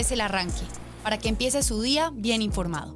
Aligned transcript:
Es 0.00 0.12
el 0.12 0.22
arranque, 0.22 0.62
para 1.02 1.18
que 1.18 1.28
empiece 1.28 1.62
su 1.62 1.82
día 1.82 2.10
bien 2.14 2.40
informado. 2.40 2.94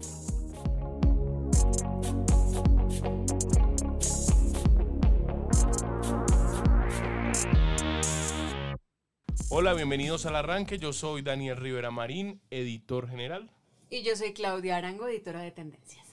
Hola, 9.50 9.74
bienvenidos 9.74 10.24
al 10.24 10.34
arranque. 10.34 10.78
Yo 10.78 10.92
soy 10.94 11.20
Daniel 11.20 11.58
Rivera 11.58 11.90
Marín, 11.90 12.40
editor 12.50 13.08
general. 13.08 13.50
Y 13.90 14.02
yo 14.02 14.16
soy 14.16 14.32
Claudia 14.32 14.78
Arango, 14.78 15.06
editora 15.06 15.42
de 15.42 15.50
Tendencias. 15.50 16.06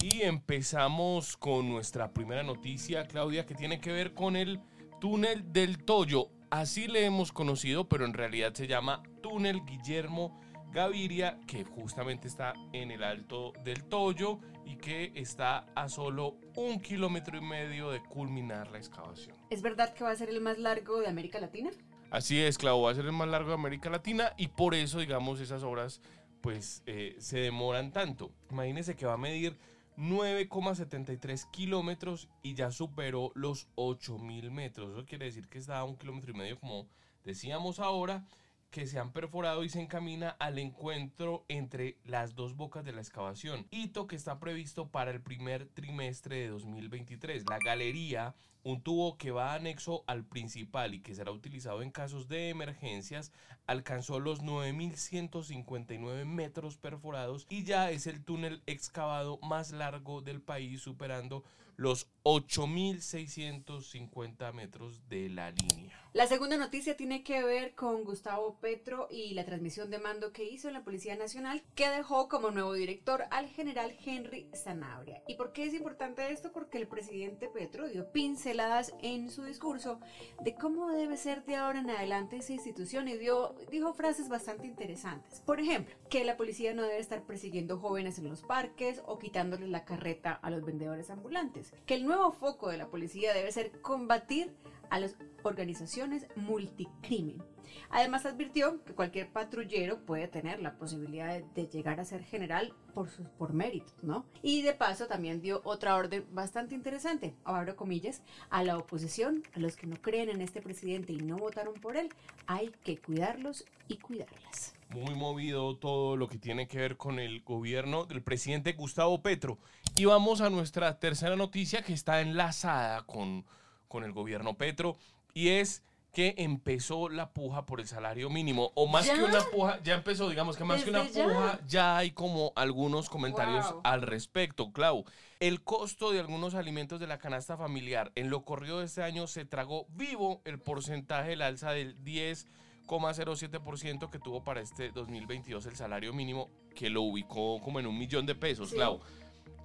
Y 0.00 0.22
empezamos 0.22 1.36
con 1.36 1.68
nuestra 1.68 2.12
primera 2.12 2.44
noticia, 2.44 3.08
Claudia, 3.08 3.44
que 3.44 3.56
tiene 3.56 3.80
que 3.80 3.90
ver 3.90 4.14
con 4.14 4.36
el 4.36 4.60
túnel 5.00 5.52
del 5.52 5.84
Toyo. 5.84 6.30
Así 6.50 6.88
le 6.88 7.04
hemos 7.04 7.30
conocido, 7.30 7.88
pero 7.88 8.06
en 8.06 8.14
realidad 8.14 8.54
se 8.54 8.66
llama 8.66 9.02
túnel 9.22 9.62
Guillermo 9.66 10.40
Gaviria, 10.72 11.38
que 11.46 11.64
justamente 11.64 12.26
está 12.26 12.54
en 12.72 12.90
el 12.90 13.02
alto 13.02 13.52
del 13.64 13.84
Toyo 13.84 14.38
y 14.64 14.76
que 14.76 15.12
está 15.14 15.66
a 15.74 15.90
solo 15.90 16.36
un 16.56 16.80
kilómetro 16.80 17.36
y 17.36 17.42
medio 17.42 17.90
de 17.90 18.00
culminar 18.00 18.70
la 18.70 18.78
excavación. 18.78 19.36
¿Es 19.50 19.60
verdad 19.60 19.92
que 19.92 20.04
va 20.04 20.10
a 20.10 20.16
ser 20.16 20.30
el 20.30 20.40
más 20.40 20.58
largo 20.58 21.00
de 21.00 21.08
América 21.08 21.38
Latina? 21.38 21.70
Así 22.10 22.40
es, 22.40 22.56
Claudio, 22.56 22.84
va 22.84 22.92
a 22.92 22.94
ser 22.94 23.04
el 23.04 23.12
más 23.12 23.28
largo 23.28 23.48
de 23.48 23.54
América 23.54 23.90
Latina 23.90 24.32
y 24.38 24.48
por 24.48 24.74
eso, 24.74 25.00
digamos, 25.00 25.40
esas 25.40 25.62
obras 25.62 26.00
pues 26.40 26.82
eh, 26.86 27.16
se 27.18 27.40
demoran 27.40 27.92
tanto. 27.92 28.32
Imagínense 28.50 28.96
que 28.96 29.04
va 29.04 29.14
a 29.14 29.18
medir 29.18 29.58
9,73 29.98 31.50
kilómetros 31.50 32.28
y 32.40 32.54
ya 32.54 32.70
superó 32.70 33.32
los 33.34 33.66
8.000 33.74 34.50
metros. 34.52 34.92
Eso 34.92 35.04
quiere 35.04 35.26
decir 35.26 35.48
que 35.48 35.58
está 35.58 35.80
a 35.80 35.84
un 35.84 35.96
kilómetro 35.96 36.30
y 36.30 36.34
medio, 36.34 36.60
como 36.60 36.86
decíamos 37.24 37.80
ahora, 37.80 38.24
que 38.70 38.86
se 38.86 38.98
han 38.98 39.12
perforado 39.12 39.64
y 39.64 39.68
se 39.68 39.80
encamina 39.80 40.30
al 40.38 40.58
encuentro 40.58 41.44
entre 41.48 41.96
las 42.04 42.34
dos 42.34 42.54
bocas 42.54 42.84
de 42.84 42.92
la 42.92 43.00
excavación. 43.00 43.66
Hito 43.70 44.06
que 44.06 44.16
está 44.16 44.38
previsto 44.38 44.88
para 44.88 45.10
el 45.10 45.22
primer 45.22 45.68
trimestre 45.68 46.36
de 46.36 46.48
2023. 46.48 47.44
La 47.48 47.58
galería, 47.58 48.34
un 48.62 48.82
tubo 48.82 49.16
que 49.16 49.30
va 49.30 49.54
anexo 49.54 50.04
al 50.06 50.24
principal 50.24 50.94
y 50.94 51.00
que 51.00 51.14
será 51.14 51.30
utilizado 51.32 51.80
en 51.82 51.90
casos 51.90 52.28
de 52.28 52.50
emergencias, 52.50 53.32
alcanzó 53.66 54.20
los 54.20 54.42
9.159 54.42 56.26
metros 56.26 56.76
perforados 56.76 57.46
y 57.48 57.64
ya 57.64 57.90
es 57.90 58.06
el 58.06 58.22
túnel 58.22 58.62
excavado 58.66 59.38
más 59.38 59.72
largo 59.72 60.20
del 60.20 60.42
país, 60.42 60.82
superando 60.82 61.42
los 61.78 62.10
8.650 62.24 64.52
metros 64.52 65.08
de 65.08 65.30
la 65.30 65.52
línea. 65.52 65.96
La 66.12 66.26
segunda 66.26 66.56
noticia 66.56 66.96
tiene 66.96 67.22
que 67.22 67.44
ver 67.44 67.74
con 67.74 68.02
Gustavo 68.02 68.58
Petro 68.60 69.06
y 69.10 69.34
la 69.34 69.44
transmisión 69.44 69.88
de 69.88 69.98
mando 69.98 70.32
que 70.32 70.42
hizo 70.42 70.66
en 70.66 70.74
la 70.74 70.82
Policía 70.82 71.14
Nacional, 71.16 71.62
que 71.76 71.88
dejó 71.88 72.28
como 72.28 72.50
nuevo 72.50 72.72
director 72.72 73.26
al 73.30 73.46
general 73.46 73.96
Henry 74.04 74.50
Zanabria. 74.54 75.22
¿Y 75.28 75.36
por 75.36 75.52
qué 75.52 75.66
es 75.66 75.74
importante 75.74 76.32
esto? 76.32 76.50
Porque 76.50 76.78
el 76.78 76.88
presidente 76.88 77.48
Petro 77.48 77.88
dio 77.88 78.10
pinceladas 78.10 78.92
en 79.00 79.30
su 79.30 79.44
discurso 79.44 80.00
de 80.42 80.56
cómo 80.56 80.90
debe 80.90 81.16
ser 81.16 81.44
de 81.44 81.54
ahora 81.56 81.80
en 81.80 81.90
adelante 81.90 82.38
esa 82.38 82.52
institución 82.52 83.06
y 83.06 83.16
dio, 83.16 83.54
dijo 83.70 83.94
frases 83.94 84.28
bastante 84.28 84.66
interesantes. 84.66 85.40
Por 85.46 85.60
ejemplo, 85.60 85.94
que 86.10 86.24
la 86.24 86.36
policía 86.36 86.74
no 86.74 86.82
debe 86.82 86.98
estar 86.98 87.22
persiguiendo 87.22 87.78
jóvenes 87.78 88.18
en 88.18 88.28
los 88.28 88.42
parques 88.42 89.00
o 89.06 89.18
quitándoles 89.18 89.68
la 89.68 89.84
carreta 89.84 90.32
a 90.32 90.50
los 90.50 90.64
vendedores 90.64 91.10
ambulantes, 91.10 91.67
que 91.86 91.94
el 91.94 92.04
nuevo 92.04 92.30
foco 92.30 92.68
de 92.68 92.76
la 92.76 92.86
policía 92.86 93.32
debe 93.32 93.50
ser 93.50 93.80
combatir 93.80 94.52
a 94.90 95.00
las 95.00 95.16
organizaciones 95.42 96.26
multicrimen. 96.36 97.42
Además 97.90 98.26
advirtió 98.26 98.82
que 98.84 98.94
cualquier 98.94 99.30
patrullero 99.30 100.04
puede 100.04 100.28
tener 100.28 100.60
la 100.60 100.76
posibilidad 100.76 101.42
de, 101.42 101.66
llegar 101.68 102.00
a 102.00 102.04
ser 102.04 102.24
general 102.24 102.74
por, 102.94 103.08
por 103.36 103.52
méritos, 103.52 103.94
¿no? 104.02 104.26
Y 104.42 104.62
de 104.62 104.74
paso 104.74 105.06
también 105.06 105.40
dio 105.40 105.60
otra 105.64 105.96
orden 105.96 106.26
bastante 106.30 106.74
interesante, 106.74 107.34
abro 107.44 107.76
comillas, 107.76 108.22
a 108.50 108.64
la 108.64 108.76
oposición, 108.76 109.42
a 109.54 109.58
los 109.58 109.76
que 109.76 109.86
no 109.86 109.96
creen 109.96 110.30
en 110.30 110.40
este 110.40 110.60
presidente 110.60 111.12
y 111.12 111.18
no 111.18 111.36
votaron 111.36 111.74
por 111.74 111.96
él, 111.96 112.08
hay 112.46 112.70
que 112.84 112.98
cuidarlos 112.98 113.64
y 113.86 113.98
cuidarlas. 113.98 114.74
Muy 114.90 115.14
movido 115.14 115.76
todo 115.76 116.16
lo 116.16 116.28
que 116.28 116.38
tiene 116.38 116.66
que 116.66 116.78
ver 116.78 116.96
con 116.96 117.18
el 117.18 117.42
gobierno 117.42 118.06
del 118.06 118.22
presidente 118.22 118.72
Gustavo 118.72 119.22
Petro. 119.22 119.58
Y 119.96 120.06
vamos 120.06 120.40
a 120.40 120.48
nuestra 120.48 120.98
tercera 120.98 121.36
noticia 121.36 121.82
que 121.82 121.92
está 121.92 122.22
enlazada 122.22 123.02
con 123.04 123.44
con 123.88 124.04
el 124.04 124.12
gobierno 124.12 124.54
Petro 124.54 124.96
y 125.34 125.48
es 125.48 125.82
que 126.12 126.34
empezó 126.38 127.08
la 127.08 127.30
puja 127.30 127.66
por 127.66 127.80
el 127.80 127.86
salario 127.86 128.30
mínimo. 128.30 128.72
O 128.74 128.86
más 128.86 129.08
que 129.08 129.22
una 129.22 129.42
puja, 129.52 129.80
ya 129.82 129.94
empezó, 129.94 130.28
digamos 130.28 130.56
que 130.56 130.64
más 130.64 130.82
que 130.82 130.90
una 130.90 131.04
puja, 131.04 131.60
ya 131.66 131.96
hay 131.96 132.10
como 132.10 132.52
algunos 132.56 133.08
comentarios 133.08 133.74
al 133.84 134.02
respecto, 134.02 134.72
Clau. 134.72 135.04
El 135.38 135.62
costo 135.62 136.10
de 136.10 136.20
algunos 136.20 136.54
alimentos 136.54 136.98
de 136.98 137.06
la 137.06 137.18
canasta 137.18 137.56
familiar 137.56 138.10
en 138.16 138.30
lo 138.30 138.44
corrido 138.44 138.80
de 138.80 138.86
este 138.86 139.02
año 139.02 139.28
se 139.28 139.44
tragó 139.44 139.86
vivo 139.90 140.40
el 140.44 140.58
porcentaje, 140.58 141.34
el 141.34 141.42
alza 141.42 141.70
del 141.70 141.96
10,07% 142.02 144.10
que 144.10 144.18
tuvo 144.18 144.42
para 144.42 144.60
este 144.60 144.90
2022 144.90 145.66
el 145.66 145.76
salario 145.76 146.12
mínimo, 146.12 146.50
que 146.74 146.90
lo 146.90 147.02
ubicó 147.02 147.60
como 147.60 147.78
en 147.78 147.86
un 147.86 147.96
millón 147.96 148.26
de 148.26 148.34
pesos, 148.34 148.72
Clau 148.72 149.00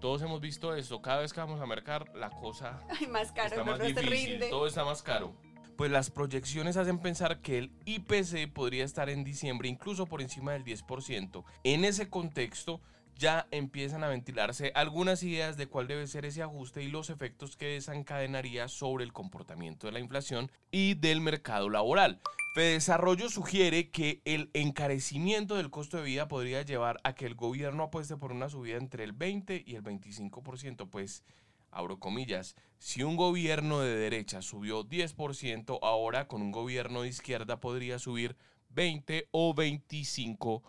todos 0.04 0.22
hemos 0.22 0.42
visto 0.42 0.76
eso. 0.76 1.02
Cada 1.02 1.22
vez 1.22 1.32
que 1.32 1.40
vamos 1.40 1.62
a 1.62 1.66
mercar, 1.66 2.14
la 2.14 2.30
cosa 2.30 2.82
Ay, 3.00 3.08
más 3.08 3.32
caro, 3.32 3.56
está 3.56 3.64
más 3.64 3.80
difícil. 3.80 4.38
Todo 4.50 4.68
está 4.68 4.84
más 4.84 5.02
caro. 5.02 5.34
Pues 5.78 5.90
las 5.92 6.12
proyecciones 6.12 6.76
hacen 6.76 7.00
pensar 7.00 7.40
que 7.40 7.58
el 7.58 7.72
IPC 7.86 8.52
podría 8.52 8.84
estar 8.84 9.10
en 9.10 9.24
diciembre 9.24 9.70
incluso 9.70 10.06
por 10.06 10.22
encima 10.22 10.52
del 10.52 10.66
10%. 10.66 11.46
En 11.64 11.86
ese 11.86 12.10
contexto, 12.10 12.82
ya 13.18 13.48
empiezan 13.52 14.04
a 14.04 14.08
ventilarse 14.08 14.72
algunas 14.76 15.24
ideas 15.24 15.58
de 15.58 15.68
cuál 15.68 15.88
debe 15.88 16.08
ser 16.08 16.26
ese 16.26 16.42
ajuste 16.42 16.84
y 16.84 16.90
los 16.90 17.10
efectos 17.10 17.56
que 17.56 17.68
desencadenaría 17.68 18.68
sobre 18.68 19.04
el 19.04 19.14
comportamiento 19.14 19.88
de 19.88 19.94
la 19.94 20.00
inflación 20.00 20.52
y 20.72 20.96
del 20.96 21.22
mercado 21.22 21.70
laboral. 21.70 22.20
Desarrollo 22.56 23.30
sugiere 23.30 23.90
que 23.90 24.22
el 24.26 24.52
encarecimiento 24.54 25.56
del 25.56 25.72
costo 25.72 25.98
de 25.98 26.04
vida 26.04 26.28
podría 26.28 26.62
llevar 26.62 27.00
a 27.04 27.16
que 27.16 27.26
el 27.26 27.34
gobierno 27.34 27.84
apueste 27.84 28.16
por 28.16 28.32
una 28.32 28.48
subida 28.48 28.78
entre 28.78 29.04
el 29.04 29.12
20 29.12 29.64
y 29.66 29.76
el 29.76 29.84
25%, 29.84 30.88
pues, 30.88 31.24
abro 31.72 32.00
comillas, 32.00 32.56
si 32.78 33.02
un 33.02 33.16
gobierno 33.16 33.80
de 33.80 33.96
derecha 33.96 34.44
subió 34.44 34.84
10%, 34.84 35.80
ahora 35.82 36.28
con 36.28 36.44
un 36.44 36.52
gobierno 36.52 37.02
de 37.02 37.08
izquierda 37.08 37.60
podría 37.60 37.98
subir 37.98 38.36
20 38.70 39.30
o 39.32 39.56
25%. 39.56 40.62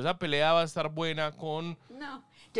Esa 0.00 0.18
pelea 0.18 0.52
va 0.52 0.62
a 0.62 0.64
estar 0.64 0.88
buena 0.88 1.32
con, 1.32 1.78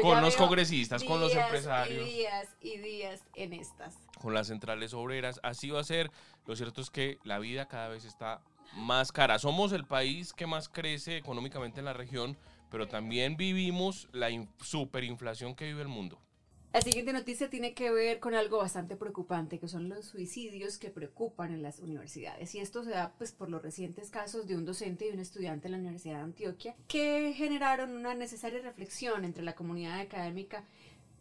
con 0.00 0.20
los 0.20 0.36
congresistas, 0.36 1.02
con 1.04 1.20
los 1.20 1.34
empresarios. 1.34 2.08
Y 2.08 2.12
días 2.12 2.56
y 2.60 2.78
días 2.78 3.24
en 3.34 3.52
estas. 3.52 3.96
Con 4.20 4.34
las 4.34 4.48
centrales 4.48 4.94
obreras. 4.94 5.40
Así 5.42 5.70
va 5.70 5.80
a 5.80 5.84
ser. 5.84 6.10
Lo 6.46 6.56
cierto 6.56 6.80
es 6.80 6.90
que 6.90 7.18
la 7.24 7.38
vida 7.38 7.66
cada 7.66 7.88
vez 7.88 8.04
está 8.04 8.40
más 8.74 9.12
cara. 9.12 9.38
Somos 9.38 9.72
el 9.72 9.84
país 9.84 10.32
que 10.32 10.46
más 10.46 10.68
crece 10.68 11.16
económicamente 11.16 11.80
en 11.80 11.86
la 11.86 11.92
región, 11.92 12.36
pero 12.70 12.88
también 12.88 13.36
vivimos 13.36 14.08
la 14.12 14.28
superinflación 14.60 15.54
que 15.54 15.66
vive 15.66 15.82
el 15.82 15.88
mundo. 15.88 16.20
La 16.76 16.82
siguiente 16.82 17.14
noticia 17.14 17.48
tiene 17.48 17.72
que 17.72 17.90
ver 17.90 18.20
con 18.20 18.34
algo 18.34 18.58
bastante 18.58 18.96
preocupante, 18.96 19.58
que 19.58 19.66
son 19.66 19.88
los 19.88 20.04
suicidios 20.04 20.76
que 20.76 20.90
preocupan 20.90 21.50
en 21.50 21.62
las 21.62 21.78
universidades. 21.78 22.54
Y 22.54 22.58
esto 22.58 22.84
se 22.84 22.90
da 22.90 23.14
pues, 23.16 23.32
por 23.32 23.48
los 23.48 23.62
recientes 23.62 24.10
casos 24.10 24.46
de 24.46 24.56
un 24.56 24.66
docente 24.66 25.08
y 25.08 25.10
un 25.10 25.18
estudiante 25.18 25.68
en 25.68 25.72
la 25.72 25.78
Universidad 25.78 26.16
de 26.16 26.24
Antioquia, 26.24 26.76
que 26.86 27.32
generaron 27.32 27.92
una 27.92 28.14
necesaria 28.14 28.60
reflexión 28.60 29.24
entre 29.24 29.42
la 29.42 29.54
comunidad 29.54 30.00
académica, 30.00 30.64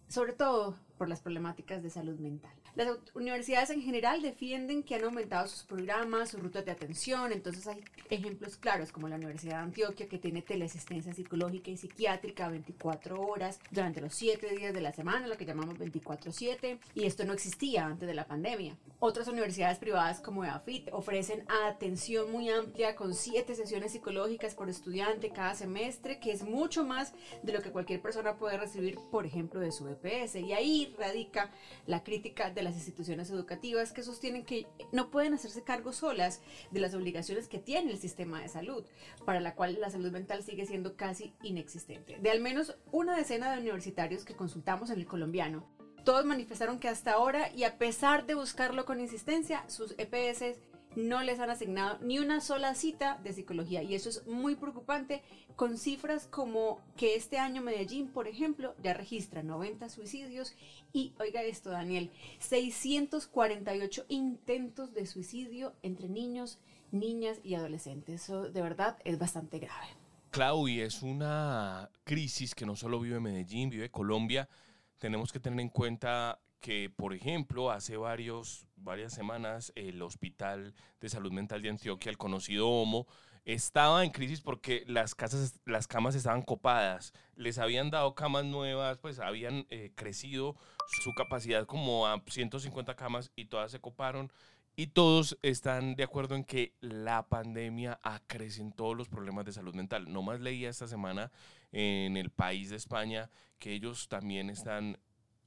sobre 0.09 0.33
todo 0.33 0.75
por 0.97 1.09
las 1.09 1.21
problemáticas 1.21 1.83
de 1.83 1.89
salud 1.89 2.19
mental. 2.19 2.53
Las 2.75 2.89
universidades 3.13 3.69
en 3.69 3.81
general 3.81 4.21
defienden 4.21 4.83
que 4.83 4.95
han 4.95 5.03
aumentado 5.03 5.47
sus 5.47 5.63
programas, 5.63 6.29
sus 6.29 6.41
rutas 6.41 6.65
de 6.65 6.71
atención, 6.71 7.31
entonces 7.31 7.67
hay 7.67 7.83
ejemplos 8.09 8.57
claros 8.57 8.91
como 8.91 9.07
la 9.07 9.15
Universidad 9.15 9.57
de 9.57 9.63
Antioquia 9.63 10.07
que 10.07 10.17
tiene 10.17 10.41
teleasistencia 10.41 11.13
psicológica 11.13 11.71
y 11.71 11.77
psiquiátrica 11.77 12.49
24 12.49 13.21
horas 13.21 13.59
durante 13.71 14.01
los 14.01 14.13
7 14.13 14.55
días 14.55 14.73
de 14.73 14.81
la 14.81 14.91
semana, 14.91 15.27
lo 15.27 15.37
que 15.37 15.45
llamamos 15.45 15.77
24/7, 15.77 16.79
y 16.93 17.05
esto 17.05 17.23
no 17.23 17.33
existía 17.33 17.85
antes 17.85 18.07
de 18.07 18.13
la 18.13 18.27
pandemia. 18.27 18.75
Otras 18.99 19.27
universidades 19.27 19.77
privadas 19.77 20.19
como 20.19 20.43
EAFIT 20.43 20.89
ofrecen 20.91 21.45
atención 21.67 22.31
muy 22.31 22.49
amplia 22.49 22.95
con 22.95 23.13
7 23.13 23.55
sesiones 23.55 23.91
psicológicas 23.91 24.55
por 24.55 24.69
estudiante 24.69 25.29
cada 25.29 25.55
semestre, 25.55 26.19
que 26.19 26.31
es 26.31 26.43
mucho 26.43 26.83
más 26.83 27.13
de 27.43 27.53
lo 27.53 27.61
que 27.61 27.71
cualquier 27.71 28.01
persona 28.01 28.37
puede 28.37 28.57
recibir, 28.57 28.97
por 29.11 29.25
ejemplo, 29.25 29.59
de 29.59 29.71
su 29.71 29.87
EPS. 29.87 30.35
Y 30.35 30.53
ahí 30.53 30.84
radica 30.97 31.51
la 31.87 32.03
crítica 32.03 32.51
de 32.51 32.63
las 32.63 32.75
instituciones 32.75 33.29
educativas 33.29 33.91
que 33.91 34.03
sostienen 34.03 34.45
que 34.45 34.67
no 34.91 35.09
pueden 35.09 35.33
hacerse 35.33 35.63
cargo 35.63 35.93
solas 35.93 36.41
de 36.71 36.79
las 36.79 36.93
obligaciones 36.93 37.47
que 37.47 37.59
tiene 37.59 37.91
el 37.91 37.97
sistema 37.97 38.41
de 38.41 38.49
salud, 38.49 38.85
para 39.25 39.39
la 39.39 39.55
cual 39.55 39.77
la 39.79 39.89
salud 39.89 40.11
mental 40.11 40.43
sigue 40.43 40.65
siendo 40.65 40.95
casi 40.95 41.33
inexistente. 41.43 42.17
De 42.19 42.31
al 42.31 42.41
menos 42.41 42.75
una 42.91 43.15
decena 43.15 43.51
de 43.51 43.61
universitarios 43.61 44.25
que 44.25 44.35
consultamos 44.35 44.89
en 44.89 44.99
el 44.99 45.05
colombiano, 45.05 45.65
todos 46.03 46.23
manifestaron 46.23 46.79
que 46.79 46.87
hasta 46.87 47.13
ahora, 47.13 47.51
y 47.53 47.63
a 47.63 47.79
pesar 47.79 48.27
de 48.27 48.35
buscarlo 48.35 48.85
con 48.85 48.99
insistencia, 48.99 49.67
sus 49.67 49.95
EPS 49.97 50.59
no 50.95 51.21
les 51.21 51.39
han 51.39 51.49
asignado 51.49 51.97
ni 52.01 52.19
una 52.19 52.41
sola 52.41 52.75
cita 52.75 53.19
de 53.23 53.33
psicología 53.33 53.83
y 53.83 53.95
eso 53.95 54.09
es 54.09 54.25
muy 54.27 54.55
preocupante 54.55 55.21
con 55.55 55.77
cifras 55.77 56.27
como 56.27 56.81
que 56.97 57.15
este 57.15 57.37
año 57.37 57.61
Medellín, 57.61 58.07
por 58.07 58.27
ejemplo, 58.27 58.75
ya 58.83 58.93
registra 58.93 59.43
90 59.43 59.89
suicidios 59.89 60.53
y, 60.91 61.13
oiga 61.19 61.43
esto 61.43 61.69
Daniel, 61.69 62.11
648 62.39 64.05
intentos 64.09 64.93
de 64.93 65.05
suicidio 65.05 65.73
entre 65.81 66.09
niños, 66.09 66.59
niñas 66.91 67.39
y 67.43 67.55
adolescentes. 67.55 68.23
Eso 68.23 68.49
de 68.49 68.61
verdad 68.61 68.97
es 69.05 69.17
bastante 69.17 69.59
grave. 69.59 69.87
Clau, 70.31 70.67
es 70.67 71.01
una 71.01 71.89
crisis 72.03 72.53
que 72.53 72.65
no 72.65 72.75
solo 72.75 72.99
vive 72.99 73.19
Medellín, 73.21 73.69
vive 73.69 73.89
Colombia. 73.89 74.49
Tenemos 74.97 75.31
que 75.31 75.39
tener 75.39 75.59
en 75.61 75.69
cuenta 75.69 76.39
que, 76.65 76.89
por 76.89 77.13
ejemplo, 77.13 77.69
hace 77.69 77.95
varios, 77.95 78.65
varias 78.75 79.13
semanas 79.13 79.71
el 79.75 80.01
Hospital 80.01 80.73
de 80.99 81.09
Salud 81.09 81.31
Mental 81.31 81.61
de 81.61 81.69
Antioquia, 81.69 82.09
el 82.09 82.17
conocido 82.17 82.67
HOMO, 82.67 83.05
estaba 83.45 84.03
en 84.03 84.09
crisis 84.09 84.41
porque 84.41 84.83
las 84.87 85.13
casas, 85.13 85.61
las 85.65 85.85
camas 85.85 86.15
estaban 86.15 86.41
copadas, 86.41 87.13
les 87.35 87.59
habían 87.59 87.91
dado 87.91 88.15
camas 88.15 88.45
nuevas, 88.45 88.97
pues 88.97 89.19
habían 89.19 89.67
eh, 89.69 89.91
crecido 89.93 90.55
su 91.03 91.13
capacidad 91.13 91.67
como 91.67 92.07
a 92.07 92.23
150 92.25 92.95
camas 92.95 93.31
y 93.35 93.45
todas 93.45 93.69
se 93.69 93.79
coparon. 93.79 94.31
Y 94.75 94.87
todos 94.87 95.37
están 95.43 95.95
de 95.95 96.03
acuerdo 96.03 96.33
en 96.33 96.43
que 96.43 96.73
la 96.81 97.29
pandemia 97.29 97.99
acrecentó 98.01 98.95
los 98.95 99.07
problemas 99.07 99.45
de 99.45 99.53
salud 99.53 99.75
mental. 99.75 100.11
No 100.11 100.23
más 100.23 100.41
leía 100.41 100.69
esta 100.69 100.87
semana 100.87 101.31
en 101.71 102.17
el 102.17 102.31
país 102.31 102.71
de 102.71 102.75
España 102.75 103.29
que 103.59 103.73
ellos 103.73 104.07
también 104.07 104.49
están 104.49 104.97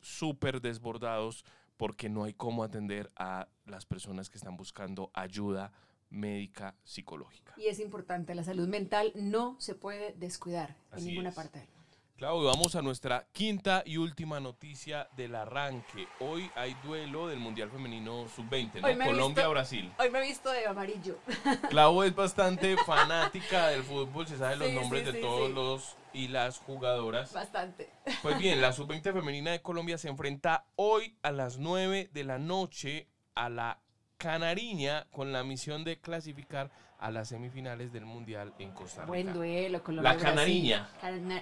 súper 0.01 0.61
desbordados 0.61 1.45
porque 1.77 2.09
no 2.09 2.25
hay 2.25 2.35
cómo 2.35 2.65
atender 2.65 3.11
a 3.17 3.49
las 3.65 3.87
personas 3.87 4.29
que 4.29 4.37
están 4.37 4.57
buscando 4.57 5.11
ayuda 5.15 5.73
médica 6.11 6.75
psicológica. 6.85 7.55
Y 7.57 7.67
es 7.67 7.81
importante, 7.81 8.35
la 8.35 8.45
salud 8.45 8.69
mental 8.69 9.13
no 9.15 9.57
se 9.61 9.75
puede 9.75 10.13
descuidar 10.15 10.77
en 10.97 11.05
ninguna 11.05 11.33
parte 11.33 11.61
del 11.61 11.69
mundo. 11.69 11.79
Claudio, 12.17 12.49
vamos 12.49 12.75
a 12.75 12.83
nuestra 12.83 13.29
quinta 13.31 13.85
y 13.87 13.97
última 13.97 14.41
noticia 14.41 15.09
del 15.17 15.37
arranque. 15.37 16.09
Hoy 16.19 16.51
hay 16.57 16.75
duelo 16.83 17.29
del 17.29 17.39
Mundial 17.39 17.71
Femenino 17.71 18.27
Sub-20, 18.35 18.81
¿no? 18.81 19.05
Colombia-Brasil. 19.05 19.93
Hoy 20.01 20.11
me 20.11 20.19
he 20.19 20.23
visto 20.23 20.51
de 20.51 20.67
amarillo. 20.67 21.19
Clau 21.71 22.03
es 22.03 22.13
bastante 22.17 22.77
fanática 22.79 23.69
del 23.69 23.85
fútbol, 23.85 24.27
se 24.27 24.37
sabe 24.37 24.57
los 24.57 24.73
nombres 24.73 25.07
de 25.07 25.21
todos 25.21 25.49
los 25.51 25.97
y 26.13 26.27
las 26.27 26.59
jugadoras. 26.59 27.33
Bastante. 27.33 27.89
Pues 28.23 28.39
bien, 28.39 28.61
la 28.61 28.73
Sub-20 28.73 29.13
femenina 29.13 29.53
de 29.53 29.63
Colombia 29.63 29.97
se 29.97 30.09
enfrenta 30.09 30.65
hoy 30.77 31.17
a 31.23 31.31
las 31.31 31.59
9 31.59 32.11
de 32.13 32.25
la 32.25 32.39
noche 32.39 33.09
a 33.35 33.49
la 33.49 33.79
Canariña 34.17 35.07
con 35.13 35.33
la 35.33 35.45
misión 35.45 35.85
de 35.85 36.01
clasificar 36.01 36.71
a 36.99 37.13
las 37.13 37.29
semifinales 37.29 37.93
del 37.93 38.05
Mundial 38.05 38.53
en 38.59 38.73
Costa 38.73 39.03
Rica. 39.03 39.07
Buen 39.07 39.33
duelo 39.33 39.85
con 39.85 40.03
La 40.03 40.17
Canariña. 40.17 40.91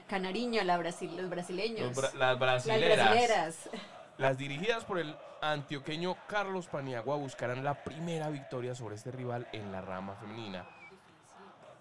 canariña, 0.06 0.64
la 0.64 0.76
Brasil, 0.76 1.16
los 1.16 1.30
brasileños. 1.30 1.96
las 2.14 2.38
brasileras. 2.38 3.70
Las 4.18 4.36
dirigidas 4.36 4.84
por 4.84 4.98
el 4.98 5.14
antioqueño 5.40 6.16
Carlos 6.26 6.66
Paniagua 6.66 7.16
buscarán 7.16 7.64
la 7.64 7.82
primera 7.84 8.28
victoria 8.28 8.74
sobre 8.74 8.96
este 8.96 9.10
rival 9.10 9.46
en 9.52 9.72
la 9.72 9.80
rama 9.80 10.14
femenina. 10.16 10.66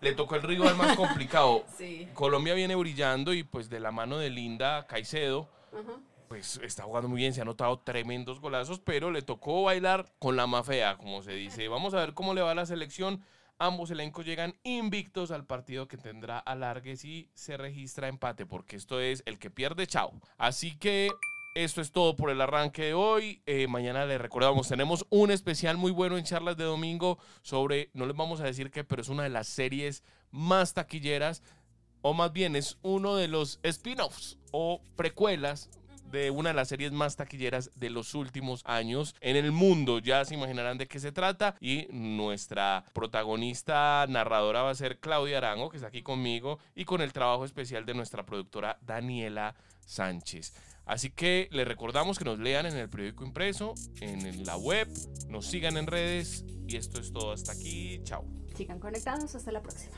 Le 0.02 0.14
tocó 0.14 0.36
el 0.36 0.44
rival 0.44 0.76
más 0.76 0.96
complicado. 0.98 1.66
Colombia 2.14 2.54
viene 2.54 2.76
brillando 2.76 3.34
y 3.34 3.44
pues 3.44 3.70
de 3.70 3.80
la 3.80 3.92
mano 3.92 4.18
de 4.18 4.30
Linda 4.30 4.86
Caicedo, 4.88 5.50
pues 6.28 6.60
está 6.64 6.84
jugando 6.84 7.10
muy 7.10 7.20
bien, 7.20 7.34
se 7.34 7.42
ha 7.42 7.46
notado 7.46 7.80
tremendos 7.80 8.40
golazos, 8.40 8.80
pero 8.80 9.12
le 9.12 9.22
tocó 9.22 9.64
bailar 9.64 10.12
con 10.20 10.36
la 10.36 10.48
más 10.48 10.66
fea, 10.66 10.98
como 10.98 11.22
se 11.22 11.34
dice. 11.34 11.68
Vamos 11.70 11.94
a 11.94 12.00
ver 12.00 12.14
cómo 12.14 12.34
le 12.34 12.42
va 12.42 12.52
a 12.52 12.56
la 12.56 12.66
selección. 12.66 13.24
Ambos 13.58 13.90
elencos 13.90 14.26
llegan 14.26 14.56
invictos 14.64 15.32
al 15.32 15.46
partido 15.46 15.88
que 15.88 15.98
tendrá 15.98 16.40
alargues 16.40 17.06
y 17.06 17.30
se 17.36 17.56
registra 17.56 18.10
empate, 18.10 18.46
porque 18.46 18.76
esto 18.76 19.00
es 19.00 19.24
el 19.26 19.40
que 19.40 19.50
pierde, 19.50 19.88
chao. 19.88 20.12
Así 20.38 20.78
que 20.78 21.10
esto 21.56 21.80
es 21.80 21.92
todo 21.92 22.18
por 22.18 22.30
el 22.30 22.42
arranque 22.42 22.84
de 22.84 22.94
hoy. 22.94 23.42
Eh, 23.46 23.68
mañana 23.68 24.06
les 24.06 24.20
recordamos, 24.22 24.68
tenemos 24.68 25.06
un 25.10 25.32
especial 25.32 25.78
muy 25.78 25.92
bueno 25.92 26.18
en 26.18 26.26
charlas 26.26 26.58
de 26.58 26.66
domingo 26.66 27.18
sobre, 27.42 27.90
no 27.94 28.06
les 28.06 28.16
vamos 28.16 28.42
a 28.42 28.44
decir 28.44 28.70
qué, 28.70 28.84
pero 28.84 29.02
es 29.02 29.10
una 29.10 29.24
de 29.24 29.30
las 29.30 29.48
series 29.48 30.04
más 30.32 30.74
taquilleras, 30.74 31.42
o 32.02 32.14
más 32.14 32.34
bien 32.34 32.58
es 32.58 32.78
uno 32.82 33.16
de 33.16 33.30
los 33.30 33.60
spin-offs 33.64 34.38
o 34.52 34.82
precuelas 34.98 35.70
de 36.12 36.32
una 36.32 36.50
de 36.50 36.56
las 36.56 36.70
series 36.70 36.92
más 36.92 37.16
taquilleras 37.16 37.72
de 37.76 37.90
los 37.90 38.14
últimos 38.16 38.62
años 38.66 39.16
en 39.22 39.36
el 39.36 39.52
mundo. 39.52 40.00
Ya 40.00 40.24
se 40.26 40.36
imaginarán 40.36 40.78
de 40.78 40.88
qué 40.88 41.00
se 41.00 41.12
trata. 41.12 41.56
Y 41.60 41.88
nuestra 41.92 42.86
protagonista 42.94 44.06
narradora 44.08 44.64
va 44.64 44.72
a 44.72 44.76
ser 44.76 45.00
Claudia 45.00 45.38
Arango, 45.38 45.70
que 45.70 45.78
está 45.78 45.88
aquí 45.88 46.02
conmigo, 46.02 46.60
y 46.76 46.86
con 46.86 47.02
el 47.02 47.14
trabajo 47.14 47.46
especial 47.46 47.86
de 47.86 47.94
nuestra 47.94 48.26
productora 48.26 48.78
Daniela 48.82 49.56
Sánchez. 49.86 50.54
Así 50.86 51.10
que 51.10 51.50
les 51.52 51.68
recordamos 51.68 52.20
que 52.20 52.26
nos 52.26 52.38
lean 52.38 52.68
en 52.68 52.78
el 52.78 52.90
periódico 52.90 53.26
impreso, 53.26 53.74
en 54.02 54.46
la 54.46 54.56
web, 54.56 54.88
nos 55.28 55.48
sigan 55.48 55.78
en 55.78 55.88
redes 55.88 56.46
y 56.68 56.78
esto 56.78 57.00
es 57.00 57.12
todo 57.12 57.32
hasta 57.32 57.54
aquí. 57.54 58.00
Chao. 58.04 58.24
Sigan 58.56 58.80
conectados, 58.80 59.34
hasta 59.36 59.52
la 59.52 59.62
próxima. 59.62 59.98